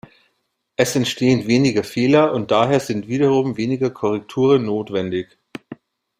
[0.77, 5.37] Es entstehen weniger Fehler und daher sind wiederum weniger Korrekturen notwendig.